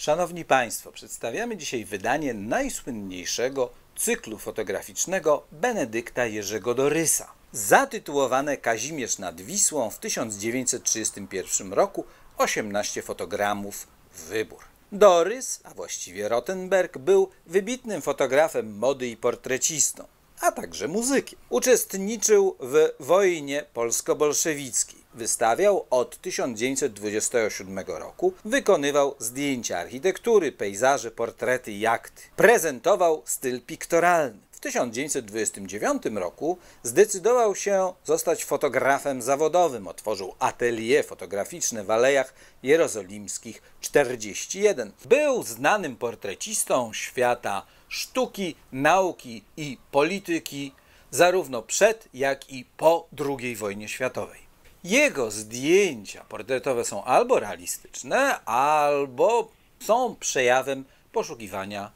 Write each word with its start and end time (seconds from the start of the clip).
Szanowni 0.00 0.44
Państwo, 0.44 0.92
przedstawiamy 0.92 1.56
dzisiaj 1.56 1.84
wydanie 1.84 2.34
najsłynniejszego 2.34 3.70
cyklu 3.96 4.38
fotograficznego 4.38 5.42
Benedykta 5.52 6.26
Jerzego 6.26 6.74
Dorysa. 6.74 7.32
Zatytułowane 7.52 8.56
Kazimierz 8.56 9.18
nad 9.18 9.40
Wisłą 9.40 9.90
w 9.90 9.98
1931 9.98 11.72
roku 11.72 12.04
18 12.38 13.02
fotogramów 13.02 13.86
wybór. 14.28 14.58
Dorys, 14.92 15.60
a 15.64 15.74
właściwie 15.74 16.28
Rottenberg, 16.28 16.98
był 16.98 17.30
wybitnym 17.46 18.02
fotografem 18.02 18.78
mody 18.78 19.08
i 19.08 19.16
portrecistą, 19.16 20.04
a 20.40 20.52
także 20.52 20.88
muzykiem. 20.88 21.38
Uczestniczył 21.48 22.56
w 22.60 22.88
wojnie 23.00 23.64
polsko-bolszewickiej. 23.74 24.99
Wystawiał 25.20 25.86
od 25.90 26.20
1927 26.20 27.78
roku, 27.86 28.32
wykonywał 28.44 29.14
zdjęcia 29.18 29.78
architektury, 29.78 30.52
pejzaże, 30.52 31.10
portrety, 31.10 31.72
jachty. 31.72 32.22
Prezentował 32.36 33.22
styl 33.24 33.60
piktoralny. 33.60 34.38
W 34.52 34.60
1929 34.60 36.02
roku 36.14 36.58
zdecydował 36.82 37.54
się 37.54 37.92
zostać 38.04 38.44
fotografem 38.44 39.22
zawodowym. 39.22 39.88
Otworzył 39.88 40.34
atelier 40.38 41.04
fotograficzne 41.04 41.84
w 41.84 41.90
Alejach 41.90 42.34
Jerozolimskich 42.62 43.62
41. 43.80 44.92
Był 45.04 45.42
znanym 45.42 45.96
portrecistą 45.96 46.92
świata 46.92 47.66
sztuki, 47.88 48.56
nauki 48.72 49.44
i 49.56 49.78
polityki, 49.90 50.72
zarówno 51.10 51.62
przed, 51.62 52.08
jak 52.14 52.50
i 52.50 52.64
po 52.76 53.08
II 53.18 53.56
wojnie 53.56 53.88
światowej. 53.88 54.49
Jego 54.84 55.30
zdjęcia 55.30 56.24
portretowe 56.28 56.84
są 56.84 57.04
albo 57.04 57.40
realistyczne, 57.40 58.44
albo 58.44 59.48
są 59.80 60.16
przejawem 60.20 60.84
poszukiwania 61.12 61.90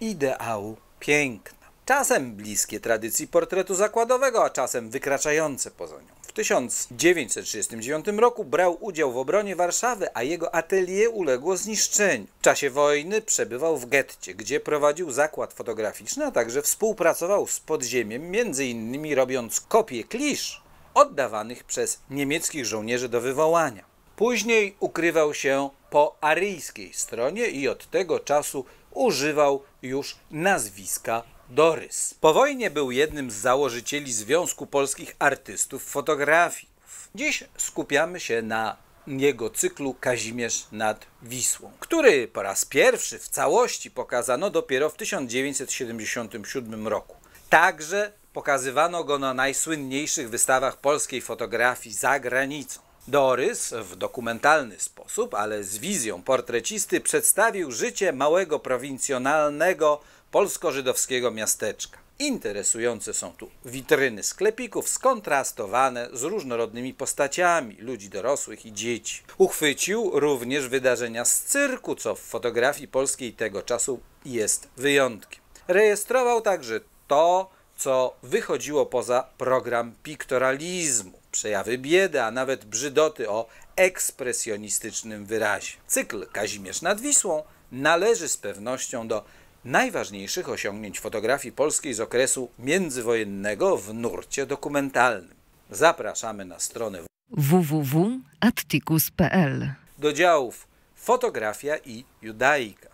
ideału 0.00 0.76
piękna. 1.00 1.66
Czasem 1.86 2.32
bliskie 2.32 2.80
tradycji 2.80 3.28
portretu 3.28 3.74
zakładowego, 3.74 4.44
a 4.44 4.50
czasem 4.50 4.90
wykraczające 4.90 5.70
poza 5.70 5.94
nią. 5.94 6.14
W 6.22 6.32
1939 6.32 8.06
roku 8.06 8.44
brał 8.44 8.84
udział 8.84 9.12
w 9.12 9.16
obronie 9.16 9.56
Warszawy, 9.56 10.08
a 10.14 10.22
jego 10.22 10.54
atelier 10.54 11.10
uległo 11.12 11.56
zniszczeniu. 11.56 12.26
W 12.38 12.42
czasie 12.42 12.70
wojny 12.70 13.22
przebywał 13.22 13.78
w 13.78 13.88
getcie, 13.88 14.34
gdzie 14.34 14.60
prowadził 14.60 15.12
zakład 15.12 15.52
fotograficzny, 15.52 16.26
a 16.26 16.30
także 16.30 16.62
współpracował 16.62 17.46
z 17.46 17.60
podziemiem, 17.60 18.32
innymi 18.58 19.14
robiąc 19.14 19.60
kopie 19.60 20.04
klisz 20.04 20.63
oddawanych 20.94 21.64
przez 21.64 22.00
niemieckich 22.10 22.66
żołnierzy 22.66 23.08
do 23.08 23.20
wywołania. 23.20 23.84
Później 24.16 24.76
ukrywał 24.80 25.34
się 25.34 25.70
po 25.90 26.16
aryjskiej 26.20 26.92
stronie 26.92 27.46
i 27.46 27.68
od 27.68 27.90
tego 27.90 28.20
czasu 28.20 28.64
używał 28.90 29.62
już 29.82 30.16
nazwiska 30.30 31.22
Dorys. 31.50 32.14
Po 32.20 32.34
wojnie 32.34 32.70
był 32.70 32.90
jednym 32.90 33.30
z 33.30 33.34
założycieli 33.34 34.12
Związku 34.12 34.66
Polskich 34.66 35.16
Artystów 35.18 35.84
Fotografików. 35.84 37.08
Dziś 37.14 37.44
skupiamy 37.56 38.20
się 38.20 38.42
na 38.42 38.76
jego 39.06 39.50
cyklu 39.50 39.94
Kazimierz 40.00 40.66
nad 40.72 41.06
Wisłą, 41.22 41.72
który 41.80 42.28
po 42.28 42.42
raz 42.42 42.64
pierwszy 42.64 43.18
w 43.18 43.28
całości 43.28 43.90
pokazano 43.90 44.50
dopiero 44.50 44.90
w 44.90 44.96
1977 44.96 46.88
roku. 46.88 47.16
Także 47.50 48.12
Pokazywano 48.34 49.04
go 49.04 49.18
na 49.18 49.34
najsłynniejszych 49.34 50.30
wystawach 50.30 50.76
polskiej 50.76 51.20
fotografii 51.20 51.94
za 51.94 52.20
granicą. 52.20 52.80
Dorys 53.08 53.74
w 53.82 53.96
dokumentalny 53.96 54.80
sposób, 54.80 55.34
ale 55.34 55.64
z 55.64 55.78
wizją 55.78 56.22
portrecisty 56.22 57.00
przedstawił 57.00 57.72
życie 57.72 58.12
małego 58.12 58.58
prowincjonalnego 58.58 60.00
polsko-żydowskiego 60.30 61.30
miasteczka. 61.30 61.98
Interesujące 62.18 63.14
są 63.14 63.32
tu 63.32 63.50
witryny 63.64 64.22
sklepików 64.22 64.88
skontrastowane 64.88 66.08
z 66.12 66.22
różnorodnymi 66.22 66.94
postaciami 66.94 67.76
ludzi 67.76 68.08
dorosłych 68.08 68.66
i 68.66 68.72
dzieci. 68.72 69.22
Uchwycił 69.38 70.10
również 70.14 70.68
wydarzenia 70.68 71.24
z 71.24 71.40
cyrku, 71.40 71.94
co 71.94 72.14
w 72.14 72.20
fotografii 72.20 72.88
polskiej 72.88 73.32
tego 73.32 73.62
czasu 73.62 74.00
jest 74.24 74.68
wyjątkiem. 74.76 75.40
Rejestrował 75.68 76.40
także 76.40 76.80
to, 77.08 77.50
co 77.84 78.16
wychodziło 78.22 78.86
poza 78.86 79.28
program 79.38 79.92
piktoralizmu, 80.02 81.12
przejawy 81.32 81.78
biedy, 81.78 82.22
a 82.22 82.30
nawet 82.30 82.64
brzydoty 82.64 83.30
o 83.30 83.46
ekspresjonistycznym 83.76 85.26
wyrazie. 85.26 85.72
Cykl 85.86 86.26
Kazimierz 86.32 86.82
nad 86.82 87.00
Wisłą 87.00 87.42
należy 87.72 88.28
z 88.28 88.36
pewnością 88.36 89.08
do 89.08 89.24
najważniejszych 89.64 90.48
osiągnięć 90.48 91.00
fotografii 91.00 91.52
polskiej 91.52 91.94
z 91.94 92.00
okresu 92.00 92.50
międzywojennego 92.58 93.76
w 93.76 93.94
nurcie 93.94 94.46
dokumentalnym. 94.46 95.34
Zapraszamy 95.70 96.44
na 96.44 96.58
stronę 96.58 96.98
www.atticus.pl 97.30 99.72
do 99.98 100.12
działów 100.12 100.66
fotografia 100.96 101.76
i 101.76 102.04
judaika. 102.22 102.88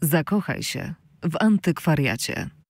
Zakochaj 0.00 0.62
się 0.62 0.94
w 1.22 1.36
antykwariacie. 1.40 2.61